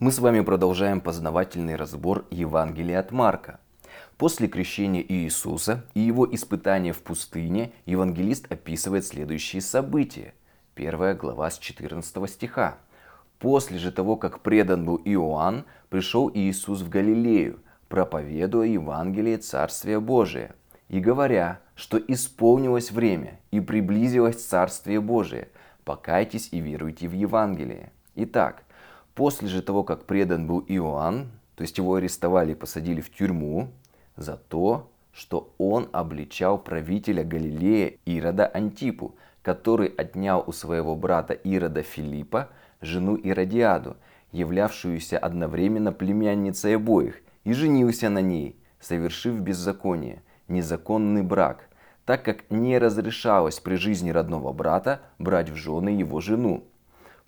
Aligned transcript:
Мы 0.00 0.12
с 0.12 0.20
вами 0.20 0.42
продолжаем 0.42 1.00
познавательный 1.00 1.74
разбор 1.74 2.24
Евангелия 2.30 3.00
от 3.00 3.10
Марка. 3.10 3.58
После 4.16 4.46
крещения 4.46 5.02
Иисуса 5.02 5.84
и 5.94 5.98
его 5.98 6.24
испытания 6.32 6.92
в 6.92 7.02
пустыне 7.02 7.72
евангелист 7.84 8.46
описывает 8.48 9.04
следующие 9.04 9.60
события. 9.60 10.34
Первая 10.76 11.16
глава 11.16 11.50
с 11.50 11.58
14 11.58 12.30
стиха. 12.30 12.78
После 13.40 13.78
же 13.78 13.90
того, 13.90 14.14
как 14.14 14.38
предан 14.38 14.84
был 14.84 15.02
Иоанн, 15.04 15.64
пришел 15.88 16.30
Иисус 16.32 16.82
в 16.82 16.88
Галилею, 16.88 17.58
проповедуя 17.88 18.68
Евангелие 18.68 19.38
Царствия 19.38 19.98
Божия, 19.98 20.54
и 20.88 21.00
говоря, 21.00 21.58
что 21.74 21.98
исполнилось 21.98 22.92
время 22.92 23.40
и 23.50 23.58
приблизилось 23.58 24.46
Царствие 24.46 25.00
Божие, 25.00 25.48
покайтесь 25.84 26.50
и 26.52 26.60
веруйте 26.60 27.08
в 27.08 27.14
Евангелие. 27.14 27.90
Итак, 28.14 28.62
после 29.18 29.48
же 29.48 29.62
того, 29.62 29.82
как 29.82 30.04
предан 30.04 30.46
был 30.46 30.64
Иоанн, 30.68 31.26
то 31.56 31.62
есть 31.62 31.76
его 31.76 31.96
арестовали 31.96 32.52
и 32.52 32.54
посадили 32.54 33.00
в 33.00 33.12
тюрьму 33.12 33.70
за 34.16 34.36
то, 34.36 34.92
что 35.10 35.52
он 35.58 35.88
обличал 35.90 36.56
правителя 36.56 37.24
Галилея 37.24 37.94
Ирода 38.04 38.46
Антипу, 38.46 39.16
который 39.42 39.88
отнял 39.88 40.44
у 40.46 40.52
своего 40.52 40.94
брата 40.94 41.32
Ирода 41.34 41.82
Филиппа 41.82 42.50
жену 42.80 43.16
Иродиаду, 43.16 43.96
являвшуюся 44.30 45.18
одновременно 45.18 45.90
племянницей 45.90 46.76
обоих, 46.76 47.20
и 47.42 47.52
женился 47.52 48.10
на 48.10 48.20
ней, 48.20 48.54
совершив 48.78 49.40
беззаконие, 49.40 50.22
незаконный 50.46 51.24
брак, 51.24 51.68
так 52.04 52.24
как 52.24 52.48
не 52.52 52.78
разрешалось 52.78 53.58
при 53.58 53.74
жизни 53.74 54.10
родного 54.10 54.52
брата 54.52 55.00
брать 55.18 55.50
в 55.50 55.56
жены 55.56 55.88
его 55.88 56.20
жену. 56.20 56.62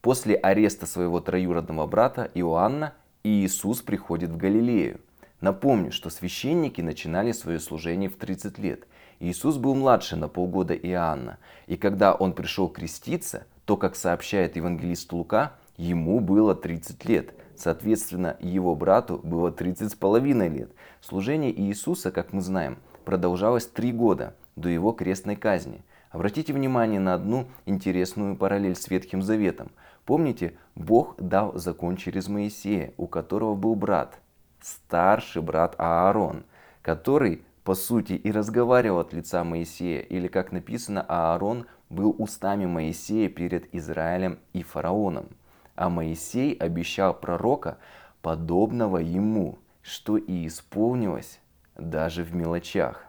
После 0.02 0.34
ареста 0.34 0.86
своего 0.86 1.20
троюродного 1.20 1.86
брата 1.86 2.30
Иоанна 2.34 2.94
Иисус 3.22 3.82
приходит 3.82 4.30
в 4.30 4.38
Галилею. 4.38 5.00
Напомню, 5.42 5.92
что 5.92 6.08
священники 6.08 6.80
начинали 6.80 7.32
свое 7.32 7.60
служение 7.60 8.08
в 8.08 8.16
30 8.16 8.58
лет. 8.58 8.86
Иисус 9.20 9.58
был 9.58 9.74
младше 9.74 10.16
на 10.16 10.28
полгода 10.28 10.74
Иоанна. 10.74 11.38
И 11.66 11.76
когда 11.76 12.14
он 12.14 12.32
пришел 12.32 12.68
креститься, 12.68 13.46
то, 13.66 13.76
как 13.76 13.94
сообщает 13.94 14.56
евангелист 14.56 15.12
Лука, 15.12 15.52
ему 15.76 16.20
было 16.20 16.54
30 16.54 17.04
лет. 17.04 17.34
Соответственно, 17.54 18.38
его 18.40 18.74
брату 18.74 19.20
было 19.22 19.52
30 19.52 19.92
с 19.92 19.94
половиной 19.94 20.48
лет. 20.48 20.70
Служение 21.02 21.52
Иисуса, 21.52 22.10
как 22.10 22.32
мы 22.32 22.40
знаем, 22.40 22.78
продолжалось 23.04 23.66
три 23.66 23.92
года 23.92 24.34
до 24.56 24.70
его 24.70 24.92
крестной 24.92 25.36
казни. 25.36 25.82
Обратите 26.10 26.52
внимание 26.52 26.98
на 26.98 27.14
одну 27.14 27.46
интересную 27.66 28.34
параллель 28.36 28.74
с 28.74 28.88
Ветхим 28.88 29.22
Заветом. 29.22 29.70
Помните, 30.10 30.54
Бог 30.74 31.14
дал 31.18 31.56
закон 31.56 31.94
через 31.94 32.26
Моисея, 32.26 32.92
у 32.96 33.06
которого 33.06 33.54
был 33.54 33.76
брат, 33.76 34.20
старший 34.60 35.40
брат 35.40 35.76
Аарон, 35.78 36.42
который, 36.82 37.44
по 37.62 37.76
сути, 37.76 38.14
и 38.14 38.32
разговаривал 38.32 38.98
от 38.98 39.12
лица 39.12 39.44
Моисея, 39.44 40.00
или, 40.00 40.26
как 40.26 40.50
написано, 40.50 41.06
Аарон 41.08 41.66
был 41.90 42.16
устами 42.18 42.66
Моисея 42.66 43.28
перед 43.28 43.72
Израилем 43.72 44.40
и 44.52 44.64
фараоном. 44.64 45.28
А 45.76 45.88
Моисей 45.88 46.54
обещал 46.54 47.14
пророка, 47.14 47.78
подобного 48.20 48.98
ему, 48.98 49.60
что 49.80 50.16
и 50.16 50.48
исполнилось 50.48 51.38
даже 51.76 52.24
в 52.24 52.34
мелочах. 52.34 53.04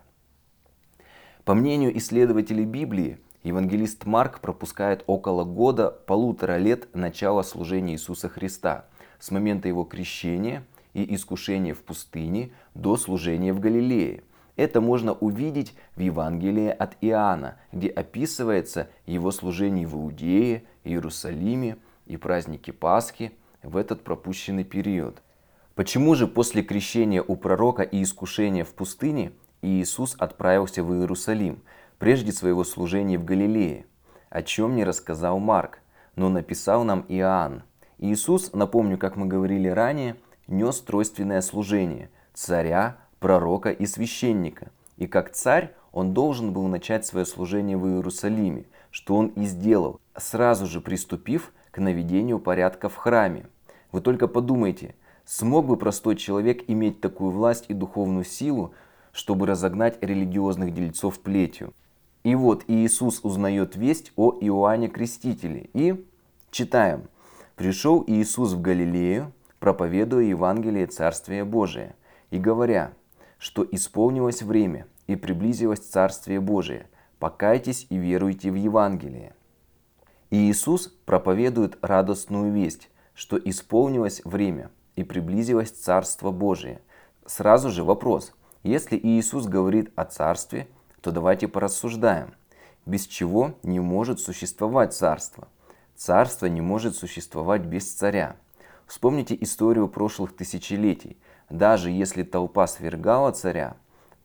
По 1.45 1.55
мнению 1.55 1.97
исследователей 1.97 2.65
Библии, 2.65 3.17
евангелист 3.43 4.05
Марк 4.05 4.39
пропускает 4.39 5.03
около 5.07 5.43
года, 5.43 5.89
полутора 5.89 6.57
лет 6.57 6.87
начала 6.93 7.43
служения 7.43 7.93
Иисуса 7.93 8.29
Христа, 8.29 8.85
с 9.19 9.31
момента 9.31 9.67
его 9.67 9.83
крещения 9.83 10.65
и 10.93 11.15
искушения 11.15 11.73
в 11.73 11.81
пустыне 11.81 12.51
до 12.75 12.97
служения 12.97 13.53
в 13.53 13.59
Галилее. 13.59 14.23
Это 14.55 14.81
можно 14.81 15.13
увидеть 15.13 15.73
в 15.95 16.01
Евангелии 16.01 16.69
от 16.69 16.97
Иоанна, 17.01 17.57
где 17.71 17.87
описывается 17.87 18.89
его 19.05 19.31
служение 19.31 19.87
в 19.87 19.95
Иудее, 19.95 20.63
Иерусалиме– 20.83 21.77
и 22.11 22.17
праздники 22.17 22.71
Пасхи 22.71 23.31
в 23.63 23.77
этот 23.77 24.03
пропущенный 24.03 24.65
период. 24.65 25.21
Почему 25.75 26.15
же 26.15 26.27
после 26.27 26.61
крещения 26.61 27.23
у 27.23 27.35
пророка 27.35 27.83
и 27.83 28.03
искушения 28.03 28.65
в 28.65 28.73
пустыне 28.73 29.31
Иисус 29.61 30.15
отправился 30.19 30.83
в 30.83 30.93
Иерусалим, 30.93 31.61
прежде 32.01 32.31
своего 32.31 32.63
служения 32.63 33.19
в 33.19 33.25
Галилее? 33.25 33.85
О 34.31 34.41
чем 34.41 34.75
не 34.75 34.83
рассказал 34.83 35.37
Марк, 35.37 35.81
но 36.15 36.29
написал 36.29 36.83
нам 36.83 37.05
Иоанн. 37.07 37.61
Иисус, 37.99 38.53
напомню, 38.53 38.97
как 38.97 39.17
мы 39.17 39.27
говорили 39.27 39.67
ранее, 39.67 40.15
нес 40.47 40.81
тройственное 40.81 41.41
служение– 41.41 42.09
царя, 42.33 42.97
пророка 43.19 43.69
и 43.69 43.85
священника. 43.85 44.71
И 44.97 45.05
как 45.05 45.31
царь 45.31 45.75
он 45.91 46.15
должен 46.15 46.53
был 46.53 46.67
начать 46.67 47.05
свое 47.05 47.23
служение 47.23 47.77
в 47.77 47.87
Иерусалиме, 47.87 48.65
что 48.89 49.15
он 49.15 49.27
и 49.27 49.45
сделал, 49.45 50.01
сразу 50.17 50.65
же 50.65 50.81
приступив 50.81 51.53
к 51.69 51.77
наведению 51.77 52.39
порядка 52.39 52.89
в 52.89 52.95
храме. 52.95 53.45
Вы 53.91 54.01
только 54.01 54.27
подумайте, 54.27 54.95
смог 55.23 55.67
бы 55.67 55.77
простой 55.77 56.15
человек 56.15 56.63
иметь 56.67 56.99
такую 56.99 57.29
власть 57.29 57.65
и 57.67 57.75
духовную 57.75 58.25
силу, 58.25 58.73
чтобы 59.11 59.45
разогнать 59.45 60.01
религиозных 60.01 60.73
дельцов 60.73 61.19
плетью? 61.19 61.75
И 62.23 62.35
вот 62.35 62.63
Иисус 62.67 63.21
узнает 63.23 63.75
весть 63.75 64.11
о 64.15 64.37
Иоанне 64.41 64.87
Крестителе. 64.87 65.69
И 65.73 66.05
читаем. 66.51 67.07
«Пришел 67.55 68.03
Иисус 68.07 68.53
в 68.53 68.61
Галилею, 68.61 69.33
проповедуя 69.59 70.23
Евангелие 70.23 70.87
Царствия 70.87 71.45
Божия, 71.45 71.95
и 72.29 72.37
говоря, 72.37 72.93
что 73.37 73.67
исполнилось 73.69 74.41
время 74.41 74.87
и 75.07 75.15
приблизилось 75.15 75.79
Царствие 75.79 76.39
Божие, 76.39 76.87
покайтесь 77.19 77.87
и 77.89 77.97
веруйте 77.97 78.51
в 78.51 78.55
Евангелие». 78.55 79.33
И 80.29 80.49
Иисус 80.49 80.87
проповедует 81.05 81.77
радостную 81.81 82.51
весть, 82.51 82.89
что 83.13 83.37
исполнилось 83.37 84.21
время 84.23 84.71
и 84.95 85.03
приблизилось 85.03 85.71
Царство 85.71 86.31
Божие. 86.31 86.81
Сразу 87.25 87.69
же 87.69 87.83
вопрос. 87.83 88.33
Если 88.63 88.97
Иисус 88.97 89.45
говорит 89.45 89.91
о 89.95 90.05
Царстве, 90.05 90.67
то 91.01 91.11
давайте 91.11 91.47
порассуждаем. 91.47 92.33
Без 92.85 93.05
чего 93.05 93.55
не 93.63 93.79
может 93.79 94.19
существовать 94.19 94.93
Царство? 94.93 95.47
Царство 95.95 96.47
не 96.47 96.61
может 96.61 96.95
существовать 96.95 97.61
без 97.61 97.91
царя. 97.93 98.35
Вспомните 98.87 99.37
историю 99.39 99.87
прошлых 99.87 100.35
тысячелетий. 100.35 101.15
Даже 101.49 101.91
если 101.91 102.23
толпа 102.23 102.65
свергала 102.65 103.31
царя, 103.31 103.75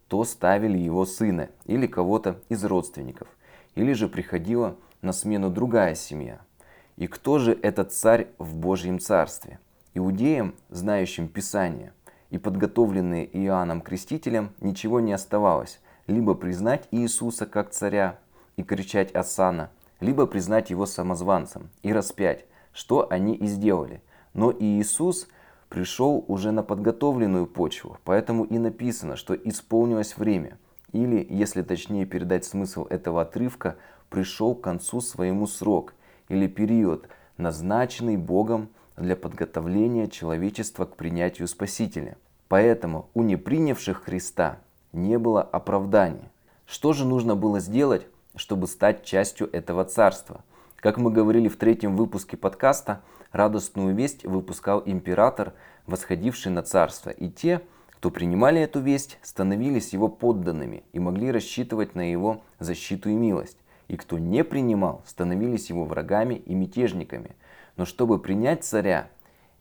то 0.09 0.25
ставили 0.25 0.79
его 0.79 1.05
сына 1.05 1.51
или 1.67 1.87
кого-то 1.87 2.41
из 2.49 2.65
родственников. 2.65 3.29
Или 3.75 3.93
же 3.93 4.09
приходила 4.09 4.77
на 5.03 5.13
смену 5.13 5.51
другая 5.51 5.95
семья. 5.95 6.41
И 6.97 7.07
кто 7.09 7.39
же 7.39 7.53
этот 7.53 7.93
царь 7.93 8.29
в 8.39 8.55
Божьем 8.55 8.99
Царстве? 8.99 9.59
Иудеям, 9.93 10.55
знающим 10.71 11.29
Писание 11.29 11.93
и 12.31 12.39
подготовленные 12.39 13.27
Иоанном 13.45 13.83
Крестителем, 13.83 14.51
ничего 14.61 15.01
не 15.01 15.13
оставалось, 15.13 15.79
либо 16.07 16.35
признать 16.35 16.89
Иисуса 16.91 17.47
как 17.47 17.71
царя 17.71 18.19
и 18.57 18.63
кричать 18.63 19.15
«Асана», 19.15 19.71
либо 20.01 20.27
признать 20.27 20.71
его 20.71 20.87
самозванцем 20.87 21.71
и 21.83 21.93
распять, 21.93 22.45
что 22.73 23.11
они 23.11 23.35
и 23.35 23.47
сделали. 23.47 24.03
Но 24.35 24.53
Иисус 24.53 25.29
пришел 25.69 26.25
уже 26.29 26.53
на 26.53 26.63
подготовленную 26.63 27.47
почву, 27.47 27.99
поэтому 28.05 28.45
и 28.45 28.59
написано, 28.59 29.17
что 29.17 29.35
исполнилось 29.35 30.17
время. 30.17 30.59
Или, 30.93 31.27
если 31.29 31.63
точнее 31.63 32.07
передать 32.07 32.45
смысл 32.45 32.87
этого 32.87 33.23
отрывка, 33.23 33.77
пришел 34.09 34.55
к 34.55 34.63
концу 34.63 35.01
своему 35.01 35.47
срок 35.47 35.95
или 36.29 36.47
период, 36.47 37.09
назначенный 37.37 38.17
Богом 38.17 38.69
для 38.97 39.17
подготовления 39.17 40.09
человечества 40.09 40.85
к 40.85 40.97
принятию 40.97 41.49
Спасителя. 41.49 42.17
Поэтому 42.49 43.11
у 43.15 43.23
непринявших 43.23 44.05
Христа 44.05 44.61
не 44.97 45.19
было 45.19 45.43
оправдания. 45.43 46.31
Что 46.67 46.93
же 46.93 47.05
нужно 47.05 47.37
было 47.37 47.61
сделать, 47.61 48.07
чтобы 48.35 48.67
стать 48.67 49.05
частью 49.05 49.49
этого 49.53 49.85
царства? 49.85 50.43
Как 50.77 50.99
мы 50.99 51.11
говорили 51.11 51.49
в 51.49 51.57
третьем 51.57 51.97
выпуске 51.97 52.37
подкаста, 52.37 53.03
радостную 53.33 53.95
весть 53.95 54.25
выпускал 54.25 54.83
император, 54.85 55.53
восходивший 55.87 56.51
на 56.51 56.63
царство, 56.63 57.11
и 57.11 57.29
те, 57.29 57.61
кто 57.91 58.11
принимали 58.11 58.61
эту 58.61 58.81
весть, 58.81 59.19
становились 59.23 59.93
его 59.93 60.09
подданными 60.09 60.83
и 60.93 60.99
могли 60.99 61.31
рассчитывать 61.31 61.95
на 61.95 62.11
его 62.11 62.43
защиту 62.59 63.09
и 63.11 63.15
милость 63.15 63.59
и 63.89 63.97
кто 63.97 64.19
не 64.19 64.45
принимал, 64.45 65.03
становились 65.07 65.71
его 65.71 65.85
врагами 65.85 66.35
и 66.35 66.55
мятежниками. 66.55 67.37
Но 67.77 67.85
чтобы 67.85 68.19
принять 68.19 68.65
царя 68.65 69.09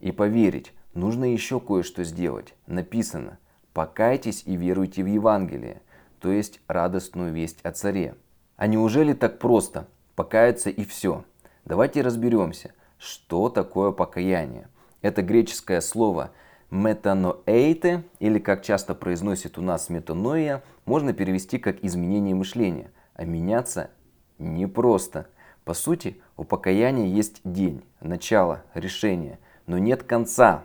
и 0.00 0.10
поверить, 0.10 0.72
нужно 0.94 1.32
еще 1.32 1.60
кое-что 1.60 2.04
сделать. 2.04 2.54
Написано 2.66 3.38
«покайтесь 3.76 4.42
и 4.46 4.56
веруйте 4.56 5.02
в 5.02 5.06
Евангелие», 5.06 5.82
то 6.18 6.32
есть 6.32 6.60
радостную 6.66 7.30
весть 7.34 7.60
о 7.62 7.72
царе. 7.72 8.14
А 8.56 8.66
неужели 8.68 9.12
так 9.12 9.38
просто? 9.38 9.86
Покаяться 10.14 10.70
и 10.70 10.82
все. 10.86 11.26
Давайте 11.66 12.00
разберемся, 12.00 12.72
что 12.96 13.50
такое 13.50 13.92
покаяние. 13.92 14.68
Это 15.02 15.20
греческое 15.20 15.82
слово 15.82 16.30
метаноэйте, 16.70 18.04
или 18.18 18.38
как 18.38 18.62
часто 18.62 18.94
произносит 18.94 19.58
у 19.58 19.60
нас 19.60 19.90
метаноия, 19.90 20.62
можно 20.86 21.12
перевести 21.12 21.58
как 21.58 21.84
изменение 21.84 22.34
мышления. 22.34 22.90
А 23.12 23.26
меняться 23.26 23.90
непросто. 24.38 25.26
По 25.66 25.74
сути, 25.74 26.18
у 26.38 26.44
покаяния 26.44 27.08
есть 27.08 27.42
день, 27.44 27.84
начало, 28.00 28.62
решение, 28.72 29.38
но 29.66 29.76
нет 29.76 30.02
конца. 30.02 30.64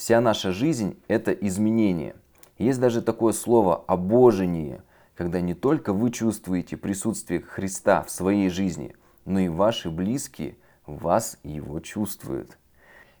Вся 0.00 0.22
наша 0.22 0.50
жизнь– 0.50 0.98
это 1.08 1.30
изменение. 1.30 2.16
Есть 2.56 2.80
даже 2.80 3.02
такое 3.02 3.34
слово 3.34 3.84
«обожение», 3.86 4.82
когда 5.14 5.42
не 5.42 5.52
только 5.52 5.92
вы 5.92 6.10
чувствуете 6.10 6.78
присутствие 6.78 7.42
Христа 7.42 8.02
в 8.02 8.10
своей 8.10 8.48
жизни, 8.48 8.96
но 9.26 9.40
и 9.40 9.48
ваши 9.48 9.90
близкие 9.90 10.56
вас 10.86 11.36
его 11.42 11.80
чувствуют. 11.80 12.56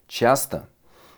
Часто 0.08 0.70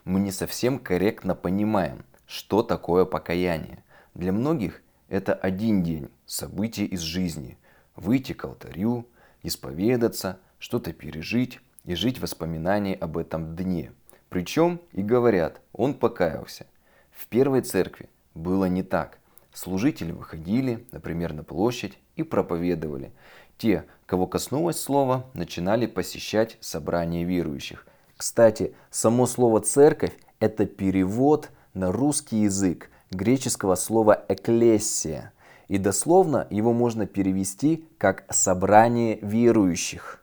мы 0.05 0.19
не 0.19 0.33
совсем 0.33 0.81
корректно 0.81 1.37
понимаем, 1.37 2.05
что 2.27 2.65
такое 2.65 3.05
покаяние. 3.05 3.85
Для 4.15 4.33
многих 4.33 4.83
это 5.09 5.33
один 5.33 5.85
день, 5.85 6.11
события 6.27 6.87
из 6.87 7.03
жизни. 7.03 7.57
Выйти 7.95 8.33
к 8.33 8.45
алтарю, 8.45 9.07
исповедаться, 9.45 10.41
что-то 10.59 10.93
пережить 10.93 11.61
и 11.85 11.95
жить 11.95 12.21
воспоминания 12.21 12.97
об 12.97 13.17
этом 13.17 13.55
дне. 13.55 13.93
Причем 14.33 14.81
и 14.93 15.03
говорят, 15.03 15.61
он 15.75 15.93
покаялся. 15.93 16.65
В 17.11 17.27
первой 17.27 17.61
церкви 17.61 18.09
было 18.35 18.65
не 18.65 18.83
так. 18.83 19.19
Служители 19.53 20.11
выходили, 20.11 20.87
например, 20.91 21.35
на 21.35 21.45
площадь 21.45 21.99
и 22.17 22.23
проповедовали. 22.23 23.13
Те, 23.59 23.85
кого 24.07 24.27
коснулось 24.27 24.81
слово, 24.81 25.27
начинали 25.35 25.85
посещать 25.85 26.57
собрания 26.61 27.25
верующих. 27.25 27.87
Кстати, 28.17 28.73
само 28.91 29.27
слово 29.27 29.61
«церковь»– 29.61 30.15
это 30.41 30.65
перевод 30.65 31.51
на 31.75 31.93
русский 31.93 32.39
язык 32.45 32.89
греческого 33.11 33.75
слова 33.75 34.25
«экклесия». 34.31 35.35
И 35.69 35.77
дословно 35.77 36.47
его 36.49 36.73
можно 36.73 37.05
перевести 37.05 37.85
как 37.99 38.25
«собрание 38.31 39.19
верующих». 39.21 40.22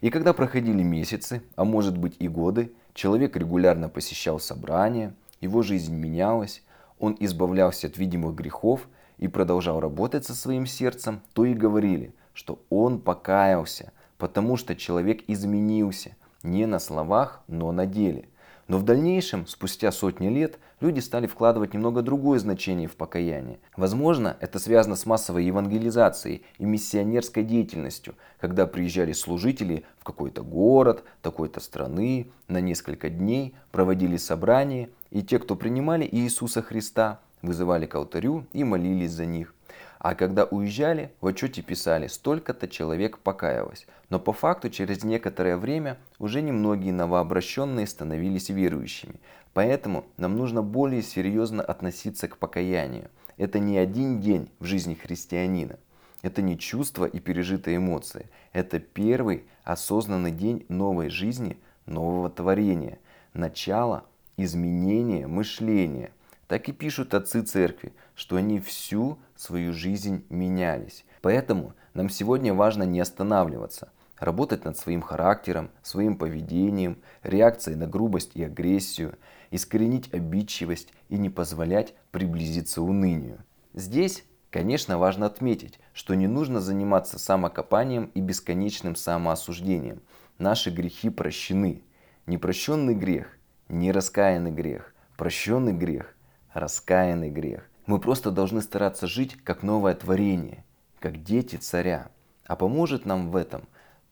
И 0.00 0.10
когда 0.10 0.32
проходили 0.32 0.82
месяцы, 0.82 1.42
а 1.56 1.64
может 1.64 1.96
быть 1.98 2.16
и 2.18 2.28
годы, 2.28 2.72
человек 2.94 3.36
регулярно 3.36 3.88
посещал 3.88 4.38
собрания, 4.38 5.14
его 5.40 5.62
жизнь 5.62 5.94
менялась, 5.94 6.62
он 6.98 7.16
избавлялся 7.18 7.88
от 7.88 7.98
видимых 7.98 8.34
грехов 8.34 8.88
и 9.18 9.28
продолжал 9.28 9.80
работать 9.80 10.24
со 10.24 10.34
своим 10.34 10.66
сердцем, 10.66 11.20
то 11.32 11.44
и 11.44 11.54
говорили, 11.54 12.14
что 12.32 12.60
он 12.70 13.00
покаялся, 13.00 13.92
потому 14.18 14.56
что 14.56 14.76
человек 14.76 15.22
изменился 15.26 16.16
не 16.42 16.66
на 16.66 16.78
словах, 16.78 17.42
но 17.48 17.72
на 17.72 17.86
деле. 17.86 18.28
Но 18.68 18.76
в 18.76 18.82
дальнейшем, 18.82 19.46
спустя 19.46 19.90
сотни 19.90 20.28
лет, 20.28 20.58
люди 20.80 21.00
стали 21.00 21.26
вкладывать 21.26 21.72
немного 21.72 22.02
другое 22.02 22.38
значение 22.38 22.86
в 22.86 22.96
покаяние. 22.96 23.58
Возможно, 23.76 24.36
это 24.40 24.58
связано 24.58 24.94
с 24.94 25.06
массовой 25.06 25.46
евангелизацией 25.46 26.42
и 26.58 26.64
миссионерской 26.66 27.44
деятельностью, 27.44 28.14
когда 28.38 28.66
приезжали 28.66 29.12
служители 29.14 29.84
в 29.98 30.04
какой-то 30.04 30.42
город, 30.42 31.02
такой-то 31.22 31.60
страны, 31.60 32.30
на 32.46 32.60
несколько 32.60 33.08
дней 33.08 33.54
проводили 33.72 34.18
собрания, 34.18 34.90
и 35.10 35.22
те, 35.22 35.38
кто 35.38 35.56
принимали 35.56 36.06
Иисуса 36.10 36.60
Христа, 36.60 37.20
вызывали 37.40 37.86
к 37.86 37.94
алтарю 37.94 38.46
и 38.52 38.64
молились 38.64 39.12
за 39.12 39.24
них. 39.24 39.54
А 39.98 40.14
когда 40.14 40.44
уезжали, 40.44 41.12
в 41.20 41.26
отчете 41.26 41.60
писали, 41.60 42.06
столько-то 42.06 42.68
человек 42.68 43.18
покаялось. 43.18 43.86
Но 44.10 44.20
по 44.20 44.32
факту 44.32 44.70
через 44.70 45.02
некоторое 45.02 45.56
время 45.56 45.98
уже 46.18 46.40
немногие 46.40 46.92
новообращенные 46.92 47.86
становились 47.86 48.48
верующими. 48.48 49.20
Поэтому 49.54 50.04
нам 50.16 50.36
нужно 50.36 50.62
более 50.62 51.02
серьезно 51.02 51.62
относиться 51.62 52.28
к 52.28 52.36
покаянию. 52.36 53.10
Это 53.36 53.58
не 53.58 53.76
один 53.76 54.20
день 54.20 54.50
в 54.60 54.64
жизни 54.64 54.94
христианина. 54.94 55.78
Это 56.22 56.42
не 56.42 56.58
чувство 56.58 57.04
и 57.04 57.18
пережитые 57.20 57.76
эмоции. 57.76 58.26
Это 58.52 58.78
первый 58.78 59.44
осознанный 59.64 60.32
день 60.32 60.64
новой 60.68 61.08
жизни, 61.10 61.58
нового 61.86 62.30
творения. 62.30 62.98
Начало 63.34 64.04
изменения 64.36 65.26
мышления. 65.26 66.10
Так 66.48 66.70
и 66.70 66.72
пишут 66.72 67.12
отцы 67.12 67.42
церкви, 67.42 67.92
что 68.14 68.36
они 68.36 68.58
всю 68.58 69.18
свою 69.36 69.74
жизнь 69.74 70.24
менялись. 70.30 71.04
Поэтому 71.20 71.74
нам 71.92 72.08
сегодня 72.08 72.54
важно 72.54 72.84
не 72.84 73.00
останавливаться, 73.00 73.92
работать 74.18 74.64
над 74.64 74.78
своим 74.78 75.02
характером, 75.02 75.70
своим 75.82 76.16
поведением, 76.16 77.02
реакцией 77.22 77.76
на 77.76 77.86
грубость 77.86 78.30
и 78.34 78.42
агрессию, 78.42 79.18
искоренить 79.50 80.12
обидчивость 80.14 80.94
и 81.10 81.18
не 81.18 81.28
позволять 81.28 81.94
приблизиться 82.12 82.80
унынию. 82.80 83.44
Здесь, 83.74 84.24
конечно, 84.50 84.96
важно 84.96 85.26
отметить, 85.26 85.78
что 85.92 86.14
не 86.14 86.28
нужно 86.28 86.62
заниматься 86.62 87.18
самокопанием 87.18 88.10
и 88.14 88.22
бесконечным 88.22 88.96
самоосуждением. 88.96 90.00
Наши 90.38 90.70
грехи 90.70 91.10
прощены. 91.10 91.82
Непрощенный 92.24 92.94
грех, 92.94 93.36
нераскаянный 93.68 94.50
грех, 94.50 94.94
прощенный 95.16 95.72
грех 95.72 96.14
раскаянный 96.58 97.30
грех. 97.30 97.68
Мы 97.86 97.98
просто 97.98 98.30
должны 98.30 98.60
стараться 98.60 99.06
жить 99.06 99.36
как 99.44 99.62
новое 99.62 99.94
творение, 99.94 100.64
как 101.00 101.22
дети 101.22 101.56
царя. 101.56 102.08
А 102.46 102.56
поможет 102.56 103.06
нам 103.06 103.30
в 103.30 103.36
этом 103.36 103.62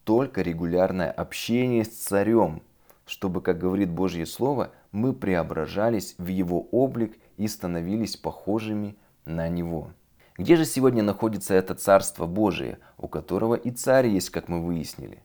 только 0.03 0.41
регулярное 0.41 1.11
общение 1.11 1.83
с 1.83 1.89
царем, 1.89 2.61
чтобы, 3.05 3.41
как 3.41 3.57
говорит 3.57 3.89
Божье 3.89 4.25
Слово, 4.25 4.71
мы 4.91 5.13
преображались 5.13 6.15
в 6.17 6.27
его 6.27 6.61
облик 6.71 7.17
и 7.37 7.47
становились 7.47 8.15
похожими 8.15 8.95
на 9.25 9.47
него. 9.47 9.91
Где 10.37 10.55
же 10.55 10.65
сегодня 10.65 11.03
находится 11.03 11.53
это 11.53 11.73
Царство 11.75 12.25
Божие, 12.25 12.79
у 12.97 13.07
которого 13.07 13.55
и 13.55 13.71
царь 13.71 14.07
есть, 14.07 14.29
как 14.29 14.49
мы 14.49 14.63
выяснили? 14.63 15.23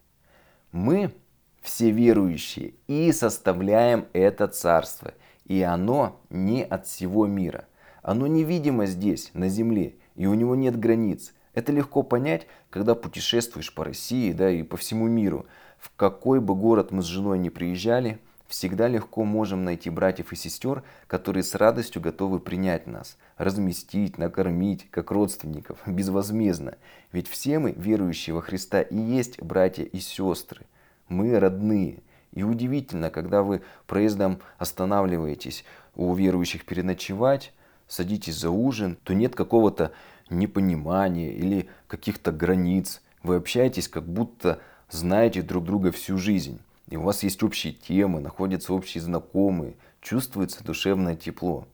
Мы, 0.73 1.13
все 1.61 1.91
верующие, 1.91 2.75
и 2.87 3.13
составляем 3.13 4.07
это 4.13 4.47
Царство– 4.49 5.15
и 5.47 5.63
оно 5.63 6.21
не 6.31 6.63
от 6.63 6.87
всего 6.87 7.27
мира. 7.27 7.67
Оно 8.03 8.27
невидимо 8.27 8.87
здесь, 8.87 9.31
на 9.35 9.49
Земле, 9.49 9.95
и 10.17 10.27
у 10.27 10.35
него 10.35 10.55
нет 10.55 10.79
границ. 10.79 11.33
Это 11.55 11.73
легко 11.73 12.03
понять, 12.03 12.47
когда 12.71 12.95
путешествуешь 12.95 13.75
по 13.75 13.85
России 13.85 14.33
да, 14.33 14.51
и 14.51 14.63
по 14.63 14.77
всему 14.77 15.07
миру. 15.07 15.47
В 15.79 15.95
какой 15.95 16.41
бы 16.41 16.55
город 16.55 16.91
мы 16.91 17.03
с 17.03 17.07
женой 17.07 17.39
не 17.39 17.51
приезжали, 17.51 18.19
всегда 18.49 18.89
легко 18.89 19.25
можем 19.25 19.65
найти 19.65 19.91
братьев 19.91 20.33
и 20.33 20.37
сестер, 20.37 20.83
которые 21.07 21.43
с 21.43 21.55
радостью 21.55 22.03
готовы 22.03 22.41
принять 22.41 22.87
нас, 22.87 23.17
разместить, 23.37 24.19
накормить, 24.19 24.89
как 24.91 25.11
родственников, 25.11 25.79
безвозмездно. 25.87 26.77
Ведь 27.13 27.29
все 27.29 27.59
мы, 27.59 27.73
верующие 27.73 28.35
во 28.35 28.43
Христа, 28.43 28.81
и 28.81 28.97
есть 28.97 29.41
братья 29.43 29.85
и 29.85 29.99
сестры. 30.01 30.67
Мы 31.09 31.39
родные– 31.39 32.03
и 32.33 32.43
удивительно, 32.43 33.11
когда 33.11 33.43
вы 33.43 33.63
проездом 33.87 34.41
останавливаетесь 34.59 35.65
у 35.95 36.15
верующих 36.15 36.65
переночевать, 36.65 37.53
садитесь 37.89 38.37
за 38.37 38.51
ужин, 38.51 38.97
то 39.05 39.13
нет 39.13 39.35
какого-то 39.35 39.93
непонимания 40.31 41.31
или 41.33 41.69
каких-то 41.87 42.33
границ. 42.33 43.03
Вы 43.23 43.37
общаетесь, 43.37 43.89
как 43.89 44.09
будто 44.09 44.61
знаете 44.91 45.43
друг 45.43 45.65
друга 45.65 45.93
всю 45.93 46.17
жизнь. 46.17 46.59
И 46.89 46.97
у 46.97 47.03
вас 47.03 47.23
есть 47.23 47.43
общие 47.43 47.75
темы, 47.75 48.21
находятся 48.21 48.73
общие 48.73 49.03
знакомые, 49.03 49.75
чувствуется 50.01 50.65
душевное 50.65 51.17
тепло. 51.17 51.67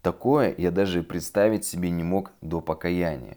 Такое 0.00 0.54
я 0.56 0.70
даже 0.70 1.02
представить 1.02 1.64
себе 1.64 1.90
не 1.90 2.04
мог 2.04 2.30
до 2.40 2.60
покаяния. 2.60 3.36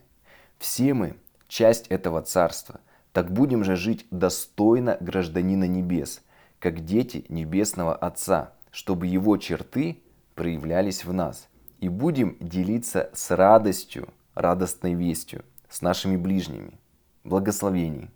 Все 0.60 0.94
мы 0.94 1.16
часть 1.48 1.88
этого 1.88 2.22
царства. 2.22 2.80
Так 3.14 3.32
будем 3.32 3.64
же 3.64 3.76
жить 3.76 4.06
достойно 4.12 4.98
гражданина 5.00 5.64
небес– 5.64 6.22
как 6.60 6.86
дети 6.86 7.26
Небесного 7.30 7.96
Отца, 7.96 8.54
чтобы 8.72 9.08
Его 9.08 9.38
черты 9.38 10.02
проявлялись 10.36 11.06
в 11.06 11.14
нас. 11.14 11.48
И 11.80 11.90
будем 11.90 12.38
делиться 12.40 13.10
с 13.14 13.36
радостью, 13.36 14.10
радостной 14.34 14.94
вестью, 14.94 15.46
с 15.70 15.82
нашими 15.82 16.18
ближними. 16.18 16.80
Благословений! 17.24 18.10